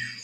you 0.00 0.23